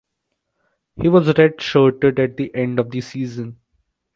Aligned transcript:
He 0.95 1.09
was 1.09 1.27
redshirted 1.27 2.17
at 2.17 2.35
the 2.35 2.49
end 2.55 2.79
of 2.79 2.89
the 2.89 3.01
season. 3.01 3.57